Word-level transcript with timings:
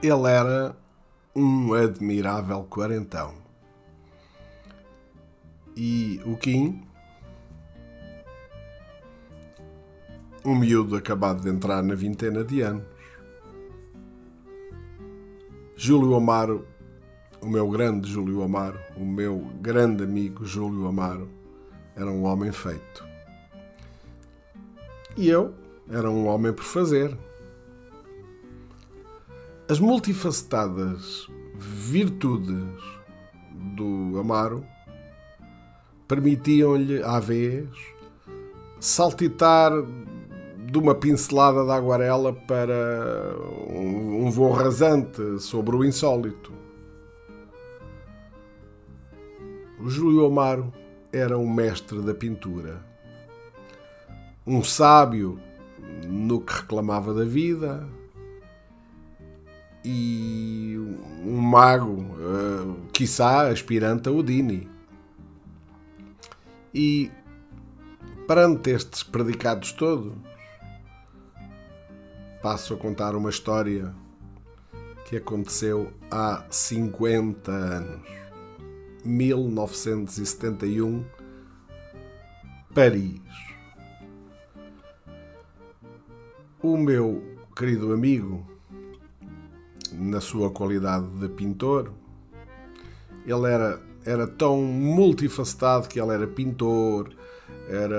Ele 0.00 0.28
era 0.28 0.76
um 1.34 1.72
admirável 1.74 2.62
quarentão. 2.70 3.34
E 5.76 6.20
o 6.24 6.36
Kim, 6.36 6.84
um 10.44 10.54
miúdo 10.54 10.94
acabado 10.94 11.42
de 11.42 11.48
entrar 11.48 11.82
na 11.82 11.96
vintena 11.96 12.44
de 12.44 12.60
anos. 12.60 12.84
Júlio 15.76 16.14
Amaro, 16.14 16.66
o 17.40 17.48
meu 17.48 17.68
grande 17.68 18.08
Júlio 18.08 18.42
Amaro, 18.42 18.78
o 18.96 19.04
meu 19.04 19.50
grande 19.60 20.04
amigo 20.04 20.44
Júlio 20.44 20.86
Amaro, 20.86 21.28
era 21.96 22.10
um 22.10 22.24
homem 22.24 22.52
feito. 22.52 23.04
E 25.16 25.28
eu 25.28 25.52
era 25.90 26.08
um 26.08 26.26
homem 26.28 26.52
por 26.52 26.64
fazer. 26.64 27.16
As 29.70 29.78
multifacetadas 29.78 31.28
virtudes 31.54 32.82
do 33.76 34.18
Amaro 34.18 34.64
permitiam-lhe, 36.08 37.02
à 37.02 37.20
vez, 37.20 37.68
saltitar 38.80 39.70
de 40.70 40.78
uma 40.78 40.94
pincelada 40.94 41.66
de 41.66 41.70
aguarela 41.70 42.32
para 42.32 43.36
um 43.68 44.30
voo 44.30 44.52
rasante 44.52 45.38
sobre 45.38 45.76
o 45.76 45.84
insólito. 45.84 46.50
O 49.78 49.90
Júlio 49.90 50.24
Amaro 50.24 50.72
era 51.12 51.36
um 51.36 51.46
mestre 51.46 52.00
da 52.00 52.14
pintura, 52.14 52.82
um 54.46 54.64
sábio 54.64 55.38
no 56.06 56.40
que 56.40 56.54
reclamava 56.54 57.12
da 57.12 57.24
vida, 57.24 57.86
e 59.84 60.76
um 61.24 61.40
mago, 61.40 62.00
uh, 62.00 62.76
quiçá 62.92 63.48
aspirante 63.48 64.08
a 64.08 64.12
Udini. 64.12 64.68
E 66.74 67.10
perante 68.26 68.70
estes 68.70 69.02
predicados 69.02 69.72
todos, 69.72 70.12
passo 72.42 72.74
a 72.74 72.76
contar 72.76 73.16
uma 73.16 73.30
história 73.30 73.94
que 75.06 75.16
aconteceu 75.16 75.90
há 76.10 76.44
50 76.50 77.50
anos. 77.50 78.06
1971, 79.04 81.04
Paris. 82.74 83.22
O 86.60 86.76
meu 86.76 87.38
querido 87.56 87.92
amigo 87.92 88.57
na 89.98 90.20
sua 90.20 90.50
qualidade 90.50 91.06
de 91.18 91.28
pintor. 91.28 91.92
Ele 93.26 93.46
era, 93.46 93.80
era 94.04 94.26
tão 94.26 94.62
multifacetado 94.62 95.88
que 95.88 96.00
ele 96.00 96.12
era 96.12 96.26
pintor, 96.26 97.10
era 97.68 97.96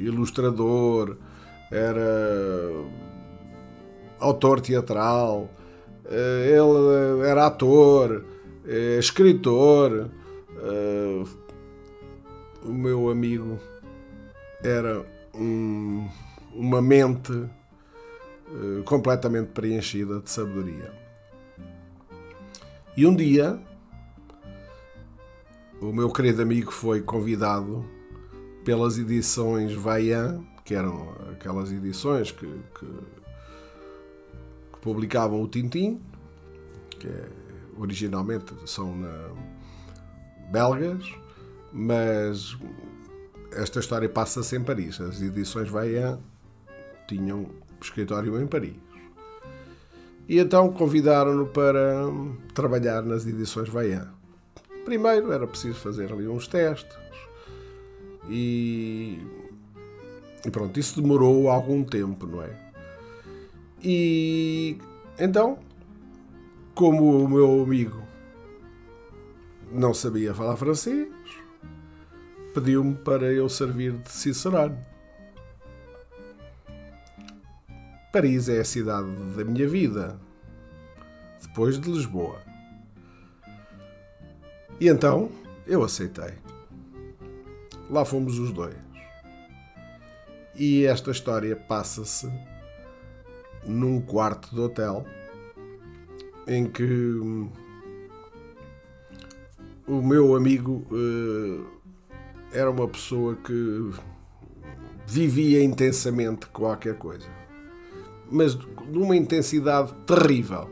ilustrador, 0.00 1.16
era 1.70 2.70
autor 4.18 4.60
teatral, 4.60 5.50
eh, 6.06 6.56
ele 6.56 7.26
era 7.28 7.46
ator, 7.46 8.24
eh, 8.66 8.98
escritor. 8.98 10.10
Eh, 10.62 11.24
o 12.64 12.72
meu 12.72 13.08
amigo 13.10 13.58
era 14.62 15.04
um, 15.34 16.08
uma 16.52 16.82
mente 16.82 17.32
completamente 18.84 19.48
preenchida 19.48 20.20
de 20.20 20.30
sabedoria. 20.30 20.92
E 22.96 23.06
um 23.06 23.14
dia, 23.14 23.60
o 25.80 25.92
meu 25.92 26.10
querido 26.10 26.40
amigo 26.40 26.72
foi 26.72 27.02
convidado 27.02 27.84
pelas 28.64 28.98
edições 28.98 29.74
Vaillant, 29.74 30.42
que 30.64 30.74
eram 30.74 31.14
aquelas 31.30 31.70
edições 31.70 32.32
que, 32.32 32.46
que, 32.46 32.86
que 34.72 34.80
publicavam 34.80 35.42
o 35.42 35.46
Tintim, 35.46 36.00
que 36.90 37.06
é, 37.06 37.28
originalmente 37.78 38.54
são 38.64 38.96
na, 38.96 39.30
belgas, 40.50 41.04
mas 41.72 42.56
esta 43.52 43.80
história 43.80 44.08
passa-se 44.08 44.56
em 44.56 44.64
Paris. 44.64 45.00
As 45.00 45.20
edições 45.20 45.68
Vaillant 45.68 46.18
tinham 47.06 47.46
escritório 47.80 48.40
em 48.40 48.46
Paris. 48.46 48.74
E 50.28 50.38
então 50.38 50.72
convidaram-no 50.72 51.46
para 51.46 52.04
trabalhar 52.52 53.02
nas 53.02 53.26
edições 53.26 53.68
Vaillant. 53.68 54.08
Primeiro 54.84 55.32
era 55.32 55.46
preciso 55.46 55.78
fazer 55.78 56.12
ali 56.12 56.26
uns 56.26 56.48
testes 56.48 56.96
e, 58.28 59.18
e 60.44 60.50
pronto, 60.50 60.78
isso 60.78 61.00
demorou 61.00 61.48
algum 61.48 61.84
tempo, 61.84 62.26
não 62.26 62.42
é? 62.42 62.50
E 63.82 64.78
então, 65.18 65.58
como 66.74 67.24
o 67.24 67.28
meu 67.28 67.62
amigo 67.62 68.02
não 69.72 69.94
sabia 69.94 70.34
falar 70.34 70.56
francês, 70.56 71.08
pediu-me 72.54 72.94
para 72.94 73.32
eu 73.32 73.48
servir 73.48 73.92
de 73.92 74.10
cicerone. 74.10 74.76
Paris 78.16 78.48
é 78.48 78.60
a 78.60 78.64
cidade 78.64 79.12
da 79.36 79.44
minha 79.44 79.68
vida, 79.68 80.18
depois 81.42 81.78
de 81.78 81.92
Lisboa. 81.92 82.40
E 84.80 84.88
então 84.88 85.30
eu 85.66 85.84
aceitei. 85.84 86.32
Lá 87.90 88.06
fomos 88.06 88.38
os 88.38 88.52
dois. 88.52 88.74
E 90.54 90.86
esta 90.86 91.10
história 91.10 91.54
passa-se 91.54 92.26
num 93.66 94.00
quarto 94.00 94.54
de 94.54 94.60
hotel 94.62 95.04
em 96.46 96.64
que 96.64 96.84
hum, 96.84 97.50
o 99.86 100.00
meu 100.00 100.34
amigo 100.34 100.86
uh, 100.90 101.66
era 102.50 102.70
uma 102.70 102.88
pessoa 102.88 103.36
que 103.36 103.92
vivia 105.06 105.62
intensamente 105.62 106.46
qualquer 106.46 106.96
coisa 106.96 107.45
mas 108.30 108.54
de 108.54 108.98
uma 108.98 109.16
intensidade 109.16 109.92
terrível. 110.06 110.70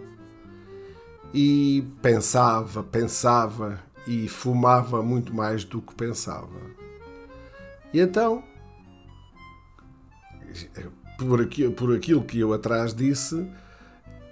E 1.33 1.85
pensava, 2.01 2.83
pensava 2.83 3.83
e 4.07 4.29
fumava 4.29 5.03
muito 5.03 5.35
mais 5.35 5.65
do 5.65 5.81
que 5.81 5.95
pensava. 5.95 6.61
E 7.93 8.01
então, 8.01 8.43
por 11.19 11.41
aquilo, 11.41 11.73
por 11.73 11.95
aquilo 11.95 12.23
que 12.23 12.39
eu 12.39 12.53
atrás 12.53 12.95
disse, 12.95 13.49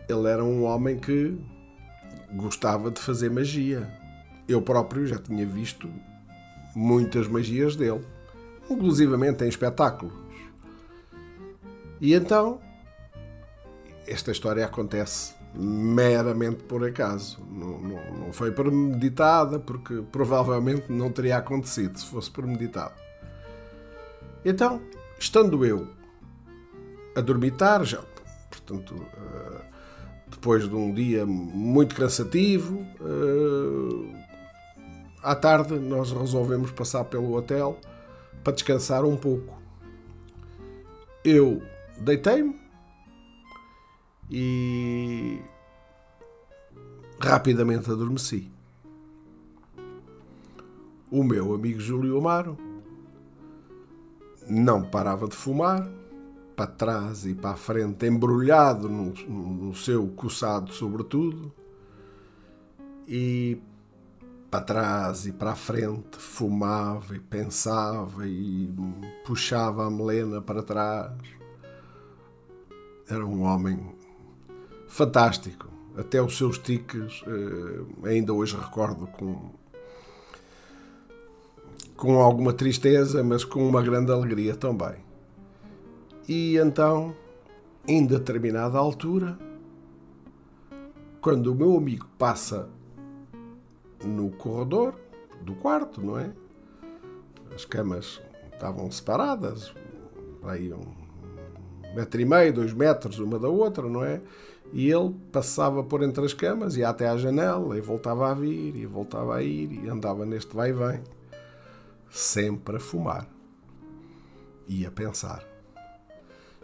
ele 0.08 0.28
era 0.28 0.44
um 0.44 0.64
homem 0.64 0.98
que 0.98 1.36
gostava 2.34 2.90
de 2.90 3.00
fazer 3.00 3.30
magia. 3.30 3.88
Eu 4.48 4.62
próprio 4.62 5.06
já 5.06 5.18
tinha 5.18 5.46
visto 5.46 5.90
muitas 6.74 7.26
magias 7.28 7.76
dele, 7.76 8.04
inclusivamente 8.68 9.44
em 9.44 9.48
espetáculos. 9.48 10.14
E 12.00 12.14
então 12.14 12.60
esta 14.06 14.30
história 14.30 14.64
acontece 14.64 15.34
meramente 15.54 16.62
por 16.64 16.86
acaso. 16.86 17.38
Não, 17.50 17.78
não, 17.78 18.14
não, 18.18 18.32
foi 18.32 18.50
premeditada, 18.52 19.58
porque 19.58 20.02
provavelmente 20.10 20.90
não 20.90 21.10
teria 21.10 21.36
acontecido 21.36 21.98
se 21.98 22.06
fosse 22.06 22.30
premeditado. 22.30 22.94
Então, 24.44 24.80
estando 25.18 25.64
eu 25.64 25.88
a 27.14 27.20
dormitar, 27.20 27.84
já, 27.84 28.02
portanto, 28.50 28.94
uh, 28.94 29.60
depois 30.28 30.68
de 30.68 30.74
um 30.74 30.92
dia 30.92 31.26
muito 31.26 31.94
cansativo, 31.94 32.78
uh, 33.00 34.16
à 35.22 35.34
tarde 35.34 35.78
nós 35.78 36.10
resolvemos 36.10 36.72
passar 36.72 37.04
pelo 37.04 37.34
hotel 37.34 37.78
para 38.42 38.54
descansar 38.54 39.04
um 39.04 39.16
pouco. 39.16 39.60
Eu 41.24 41.62
deitei-me 41.98 42.61
e 44.32 45.42
rapidamente 47.20 47.90
adormeci. 47.90 48.50
O 51.10 51.22
meu 51.22 51.52
amigo 51.52 51.78
Júlio 51.78 52.16
Amaro 52.16 52.56
não 54.48 54.82
parava 54.82 55.28
de 55.28 55.36
fumar, 55.36 55.86
para 56.56 56.66
trás 56.66 57.26
e 57.26 57.34
para 57.34 57.50
a 57.50 57.56
frente, 57.56 58.06
embrulhado 58.06 58.88
no, 58.88 59.12
no 59.28 59.74
seu 59.74 60.08
coçado, 60.08 60.72
sobretudo, 60.72 61.52
e 63.06 63.60
para 64.50 64.64
trás 64.64 65.26
e 65.26 65.32
para 65.32 65.52
a 65.52 65.56
frente 65.56 66.18
fumava 66.18 67.16
e 67.16 67.20
pensava 67.20 68.26
e 68.26 68.72
puxava 69.24 69.86
a 69.86 69.90
melena 69.90 70.40
para 70.40 70.62
trás. 70.62 71.12
Era 73.08 73.26
um 73.26 73.42
homem 73.42 73.94
fantástico. 74.92 75.68
Até 75.96 76.22
os 76.22 76.36
seus 76.36 76.58
tiques, 76.58 77.24
ainda 78.04 78.32
hoje 78.32 78.56
recordo 78.56 79.06
com, 79.06 79.50
com 81.96 82.20
alguma 82.20 82.52
tristeza, 82.52 83.24
mas 83.24 83.44
com 83.44 83.66
uma 83.66 83.82
grande 83.82 84.12
alegria 84.12 84.54
também. 84.54 84.96
E 86.28 86.56
então, 86.56 87.14
em 87.86 88.06
determinada 88.06 88.78
altura, 88.78 89.38
quando 91.20 91.48
o 91.48 91.54
meu 91.54 91.76
amigo 91.76 92.06
passa 92.18 92.68
no 94.04 94.30
corredor 94.30 94.94
do 95.40 95.54
quarto, 95.54 96.02
não 96.02 96.18
é? 96.18 96.32
As 97.54 97.64
camas 97.64 98.20
estavam 98.52 98.90
separadas, 98.90 99.74
aí 100.44 100.72
um 100.72 101.02
metro 101.94 102.20
e 102.20 102.24
meio, 102.24 102.52
dois 102.52 102.72
metros 102.72 103.18
uma 103.18 103.38
da 103.38 103.48
outra, 103.48 103.88
não 103.88 104.02
é? 104.04 104.20
E 104.72 104.90
ele 104.90 105.14
passava 105.30 105.84
por 105.84 106.02
entre 106.02 106.24
as 106.24 106.32
camas, 106.32 106.76
ia 106.76 106.88
até 106.88 107.06
à 107.06 107.16
janela 107.16 107.76
e 107.76 107.80
voltava 107.80 108.30
a 108.30 108.34
vir 108.34 108.74
e 108.74 108.86
voltava 108.86 109.36
a 109.36 109.42
ir 109.42 109.70
e 109.70 109.88
andava 109.88 110.24
neste 110.24 110.54
vai 110.54 110.70
e 110.70 110.72
vem, 110.72 111.00
sempre 112.10 112.76
a 112.76 112.80
fumar 112.80 113.28
e 114.66 114.86
a 114.86 114.90
pensar. 114.90 115.44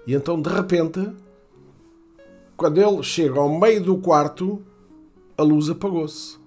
E 0.06 0.14
então, 0.14 0.40
de 0.40 0.48
repente, 0.48 1.14
quando 2.56 2.78
ele 2.78 3.02
chega 3.02 3.38
ao 3.38 3.58
meio 3.58 3.82
do 3.82 3.98
quarto, 3.98 4.62
a 5.36 5.42
luz 5.42 5.68
apagou-se. 5.68 6.38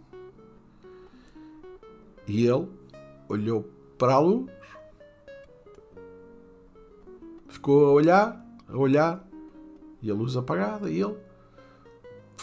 E 2.27 2.47
ele 2.47 2.67
olhou 3.29 3.69
para 3.99 4.15
a 4.15 4.19
luz, 4.19 4.49
ficou 7.47 7.85
a 7.85 7.91
olhar, 7.91 8.45
a 8.67 8.75
olhar, 8.75 9.27
e 10.01 10.09
a 10.09 10.13
luz 10.13 10.35
apagada, 10.35 10.89
e 10.89 10.99
ele 10.99 11.15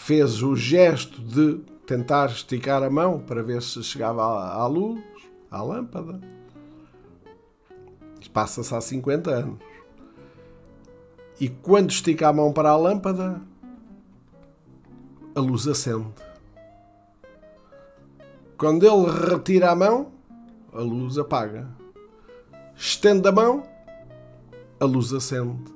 fez 0.09 0.43
o 0.43 0.57
gesto 0.57 1.21
de 1.21 1.59
tentar 1.85 2.31
esticar 2.31 2.83
a 2.83 2.89
mão 2.89 3.21
para 3.21 3.43
ver 3.43 3.61
se 3.61 3.83
chegava 3.83 4.23
à 4.23 4.67
luz, 4.67 5.05
à 5.51 5.63
lâmpada. 5.63 6.19
Passa-se 8.33 8.75
há 8.75 8.81
50 8.81 9.31
anos. 9.31 9.59
E 11.39 11.51
quando 11.51 11.91
estica 11.91 12.27
a 12.27 12.33
mão 12.33 12.55
para 12.55 12.71
a 12.71 12.77
lâmpada, 12.79 13.39
a 15.35 15.41
luz 15.41 15.69
acende. 15.69 16.09
Quando 18.57 18.87
ele 18.87 19.11
retira 19.29 19.73
a 19.73 19.77
mão, 19.77 20.11
a 20.73 20.81
luz 20.81 21.19
apaga. 21.19 21.69
Estende 22.75 23.29
a 23.29 23.33
mão, 23.33 23.63
a 24.81 24.87
luz 24.87 25.13
acende. 25.13 25.71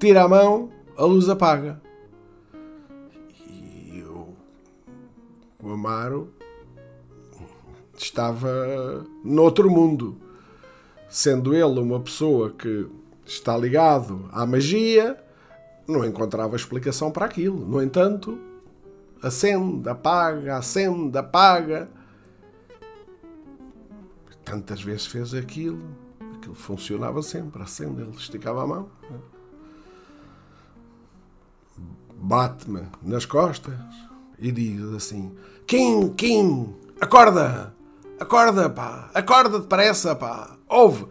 Tira 0.00 0.22
a 0.22 0.28
mão, 0.28 0.70
a 0.96 1.04
luz 1.04 1.28
apaga. 1.28 1.91
O 5.62 5.70
Amaro 5.70 6.28
estava 7.96 9.06
noutro 9.24 9.70
mundo. 9.70 10.20
Sendo 11.08 11.54
ele 11.54 11.78
uma 11.78 12.00
pessoa 12.00 12.50
que 12.50 12.88
está 13.24 13.56
ligado 13.56 14.28
à 14.32 14.44
magia, 14.44 15.22
não 15.86 16.04
encontrava 16.04 16.56
explicação 16.56 17.10
para 17.10 17.26
aquilo. 17.26 17.64
No 17.64 17.82
entanto, 17.82 18.38
acende, 19.22 19.88
apaga, 19.88 20.56
acende, 20.56 21.16
apaga. 21.16 21.88
Tantas 24.44 24.82
vezes 24.82 25.06
fez 25.06 25.32
aquilo, 25.34 25.82
aquilo 26.34 26.54
funcionava 26.54 27.22
sempre, 27.22 27.62
acende, 27.62 28.02
ele 28.02 28.10
esticava 28.10 28.64
a 28.64 28.66
mão. 28.66 28.88
Bate-me 32.16 32.82
nas 33.02 33.24
costas 33.24 33.74
e 34.42 34.52
diz 34.52 34.92
assim: 34.94 35.32
Kim, 35.66 36.08
Kim, 36.10 36.74
acorda, 37.00 37.74
acorda, 38.18 38.68
pá, 38.68 39.10
acorda 39.14 39.60
depressa, 39.60 40.14
pá, 40.14 40.56
ouve 40.68 41.06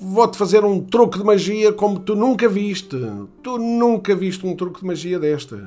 vou-te 0.00 0.38
fazer 0.38 0.64
um 0.64 0.80
truque 0.80 1.18
de 1.18 1.24
magia 1.24 1.72
como 1.72 1.98
tu 1.98 2.14
nunca 2.14 2.48
viste. 2.48 2.96
Tu 3.42 3.58
nunca 3.58 4.14
viste 4.14 4.46
um 4.46 4.54
truque 4.54 4.80
de 4.80 4.86
magia 4.86 5.18
destas. 5.18 5.60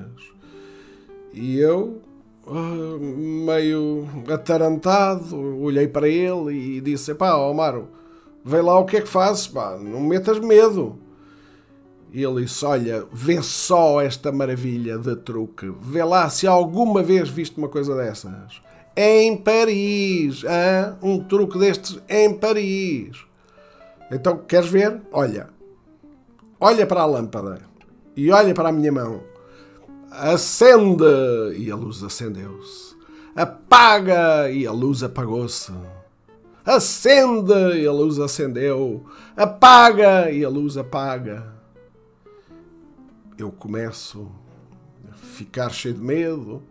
E 1.33 1.57
eu, 1.59 2.01
ah, 2.47 2.97
meio 2.99 4.07
atarantado, 4.29 5.37
olhei 5.61 5.87
para 5.87 6.07
ele 6.07 6.77
e 6.77 6.81
disse: 6.81 7.13
Pá, 7.13 7.35
Omar, 7.35 7.81
vê 8.43 8.61
lá 8.61 8.79
o 8.79 8.85
que 8.85 8.97
é 8.97 9.01
que 9.01 9.07
fazes, 9.07 9.47
pá, 9.47 9.77
não 9.77 10.01
metas 10.01 10.39
medo. 10.39 10.97
E 12.11 12.23
ele 12.23 12.43
disse: 12.43 12.65
Olha, 12.65 13.05
vê 13.11 13.41
só 13.41 14.01
esta 14.01 14.31
maravilha 14.31 14.97
de 14.97 15.15
truque. 15.15 15.71
Vê 15.81 16.03
lá 16.03 16.29
se 16.29 16.45
alguma 16.45 17.01
vez 17.01 17.29
viste 17.29 17.57
uma 17.57 17.69
coisa 17.69 17.95
dessas. 17.95 18.61
Em 18.95 19.37
Paris, 19.37 20.43
hein? 20.43 20.97
um 21.01 21.23
truque 21.23 21.57
destes 21.57 22.01
em 22.09 22.33
Paris. 22.33 23.25
Então, 24.11 24.37
queres 24.39 24.69
ver? 24.69 25.01
Olha. 25.13 25.49
Olha 26.59 26.85
para 26.85 27.01
a 27.01 27.05
lâmpada 27.05 27.61
e 28.15 28.29
olha 28.29 28.53
para 28.53 28.69
a 28.69 28.71
minha 28.71 28.91
mão. 28.91 29.23
Acende 30.11 31.55
e 31.57 31.71
a 31.71 31.75
luz 31.75 32.03
acendeu-se. 32.03 32.95
Apaga 33.33 34.51
e 34.51 34.67
a 34.67 34.71
luz 34.71 35.01
apagou-se. 35.01 35.71
Acende 36.65 37.79
e 37.79 37.87
a 37.87 37.91
luz 37.91 38.19
acendeu. 38.19 39.05
Apaga 39.35 40.29
e 40.29 40.43
a 40.43 40.49
luz 40.49 40.75
apaga. 40.75 41.50
Eu 43.41 43.51
começo 43.51 44.29
a 45.11 45.15
ficar 45.15 45.71
cheio 45.71 45.95
de 45.95 46.01
medo. 46.01 46.61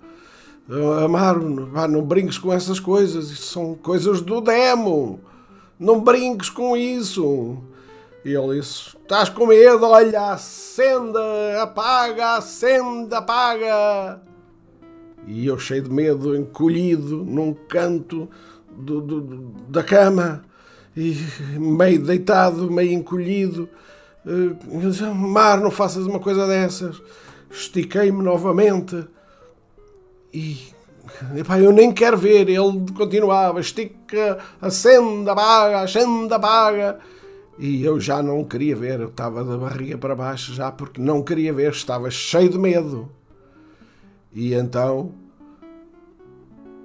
Amaro, 1.05 1.43
não 1.89 2.01
brinques 2.01 2.39
com 2.39 2.53
essas 2.53 2.79
coisas. 2.79 3.29
Isso 3.29 3.49
são 3.49 3.75
coisas 3.75 4.21
do 4.21 4.41
demo. 4.41 5.19
Não 5.77 6.01
brinques 6.01 6.49
com 6.49 6.77
isso. 6.77 7.59
E 8.25 8.33
ele 8.33 8.61
disse: 8.61 8.97
Estás 8.97 9.29
com 9.29 9.47
medo? 9.47 9.85
Olha, 9.85 10.31
acenda, 10.31 11.21
apaga, 11.61 12.37
acenda, 12.37 13.19
apaga. 13.19 14.23
E 15.27 15.45
eu, 15.45 15.59
cheio 15.59 15.83
de 15.83 15.91
medo, 15.91 16.37
encolhido 16.37 17.25
num 17.25 17.53
canto 17.53 18.31
do, 18.71 19.01
do, 19.01 19.21
da 19.69 19.83
cama, 19.83 20.45
e 20.97 21.17
meio 21.59 22.01
deitado, 22.05 22.71
meio 22.71 22.93
encolhido. 22.93 23.69
Uh, 24.25 25.15
Mar, 25.15 25.61
não 25.61 25.71
faças 25.71 26.07
uma 26.07 26.21
coisa 26.21 26.47
dessas. 26.47 27.01
Estiquei-me 27.51 28.23
novamente 28.23 29.07
e 30.33 30.73
Epá, 31.37 31.59
eu 31.59 31.73
nem 31.73 31.93
quero 31.93 32.17
ver. 32.17 32.49
Ele 32.49 32.85
continuava, 32.95 33.61
estica, 33.61 34.39
acende, 34.61 35.29
apaga, 35.29 35.81
acende, 35.81 36.33
apaga. 36.33 36.99
E 37.59 37.85
eu 37.85 38.01
já 38.01 38.23
não 38.23 38.45
queria 38.45 38.77
ver. 38.77 39.01
Eu 39.01 39.09
estava 39.09 39.45
da 39.45 39.57
barriga 39.57 39.99
para 39.99 40.15
baixo 40.15 40.55
já 40.55 40.71
porque 40.71 41.01
não 41.01 41.23
queria 41.23 41.53
ver. 41.53 41.73
Estava 41.73 42.11
cheio 42.11 42.49
de 42.49 42.59
medo. 42.59 43.11
E 44.33 44.55
então 44.55 45.13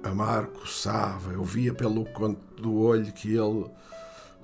a 0.02 0.14
Mar 0.14 0.46
coçava. 0.46 1.32
Eu 1.32 1.44
via 1.44 1.72
pelo 1.72 2.04
conto 2.06 2.40
do 2.60 2.78
olho 2.80 3.12
que 3.12 3.34
ele 3.34 3.66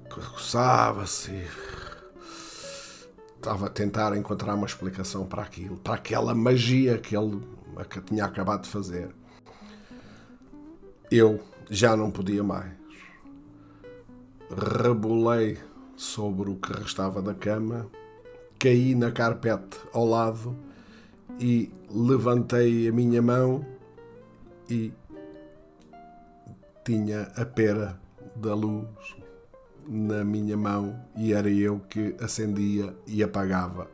coçava-se. 0.09 1.43
Estava 3.43 3.67
a 3.67 3.69
tentar 3.69 4.17
encontrar 4.17 4.55
uma 4.55 4.69
explicação 4.69 5.27
para 5.27 5.43
aquilo, 5.43 5.77
para 5.79 5.95
aquela 5.95 6.33
magia 6.33 6.97
que 6.97 7.17
ele 7.17 7.41
tinha 8.07 8.25
acabado 8.25 8.63
de 8.63 8.69
fazer. 8.69 9.13
Eu 11.11 11.41
já 11.69 11.97
não 11.97 12.09
podia 12.09 12.45
mais. 12.45 12.71
Rebolei 14.81 15.59
sobre 15.97 16.51
o 16.51 16.55
que 16.55 16.73
restava 16.73 17.21
da 17.21 17.35
cama, 17.35 17.91
caí 18.61 18.95
na 18.95 19.11
carpete 19.11 19.77
ao 19.93 20.07
lado 20.07 20.57
e 21.41 21.69
levantei 21.91 22.87
a 22.87 22.93
minha 22.93 23.21
mão 23.21 23.67
e 24.71 24.93
tinha 26.85 27.23
a 27.35 27.45
pera 27.45 28.01
da 28.37 28.55
luz 28.55 28.87
na 29.87 30.25
minha 30.25 30.57
mão 30.57 30.99
e 31.17 31.33
era 31.33 31.51
eu 31.51 31.81
que 31.89 32.15
acendia 32.21 32.95
e 33.07 33.23
apagava. 33.23 33.89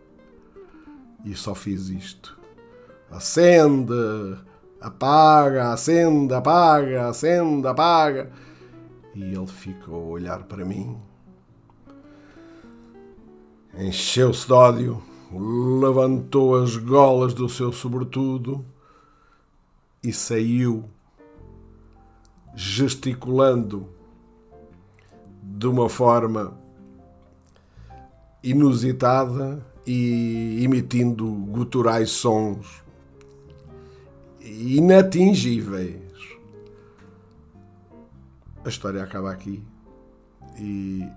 E 1.25 1.35
só 1.35 1.55
fiz 1.55 1.89
isto. 1.89 2.39
Acende! 3.11 4.39
Apaga, 4.81 5.73
acende, 5.73 6.33
apaga, 6.33 7.09
acende, 7.09 7.67
apaga. 7.67 8.31
E 9.15 9.35
ele 9.35 9.47
ficou 9.47 10.05
a 10.05 10.09
olhar 10.13 10.45
para 10.45 10.65
mim. 10.65 10.97
Encheu-se 13.77 14.47
de 14.47 14.53
ódio, 14.53 15.03
levantou 15.33 16.63
as 16.63 16.77
golas 16.77 17.35
do 17.35 17.49
seu 17.49 17.73
sobretudo 17.73 18.65
e 20.03 20.13
saiu 20.13 20.89
gesticulando 22.55 23.89
de 25.57 25.67
uma 25.67 25.89
forma 25.89 26.57
inusitada 28.43 29.65
e 29.87 30.63
emitindo 30.63 31.27
guturais 31.27 32.11
sons 32.11 32.83
inatingíveis. 34.41 36.03
A 38.65 38.69
história 38.69 39.03
acaba 39.03 39.33
aqui 39.33 39.63
e 40.59 41.09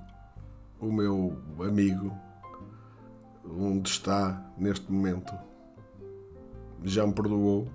o 0.80 0.92
meu 0.92 1.38
amigo, 1.60 2.12
onde 3.46 3.90
está 3.90 4.44
neste 4.58 4.92
momento, 4.92 5.34
já 6.84 7.06
me 7.06 7.14
perdoou 7.14 7.68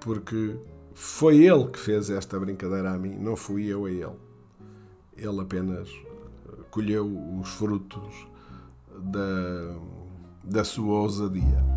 porque 0.00 0.56
foi 0.94 1.44
ele 1.44 1.68
que 1.68 1.78
fez 1.78 2.10
esta 2.10 2.38
brincadeira 2.38 2.90
a 2.90 2.98
mim, 2.98 3.14
não 3.14 3.36
fui 3.36 3.66
eu 3.66 3.86
a 3.86 3.90
ele. 3.90 4.31
Ele 5.16 5.40
apenas 5.40 5.88
colheu 6.70 7.06
os 7.40 7.48
frutos 7.50 8.26
da, 8.98 9.76
da 10.42 10.64
sua 10.64 11.00
ousadia. 11.00 11.71